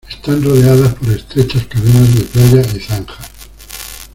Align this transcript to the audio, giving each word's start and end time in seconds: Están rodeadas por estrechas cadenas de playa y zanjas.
Están 0.15 0.43
rodeadas 0.43 0.95
por 0.95 1.11
estrechas 1.11 1.67
cadenas 1.67 2.15
de 2.15 2.21
playa 2.21 2.61
y 2.75 2.79
zanjas. 2.79 3.19